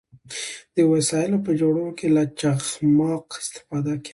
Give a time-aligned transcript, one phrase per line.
[0.75, 4.09] د وسایلو په جوړولو کې له چخماق استفاده کیده.